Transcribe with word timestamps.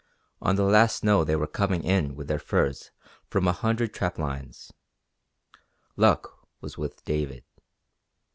On 0.41 0.55
the 0.55 0.63
last 0.63 0.95
snow 1.01 1.23
they 1.23 1.35
were 1.35 1.45
coming 1.45 1.83
in 1.83 2.15
with 2.15 2.27
their 2.27 2.39
furs 2.39 2.89
from 3.27 3.47
a 3.47 3.51
hundred 3.51 3.93
trap 3.93 4.17
lines. 4.17 4.73
Luck 5.95 6.43
was 6.59 6.75
with 6.75 7.05
David. 7.05 7.43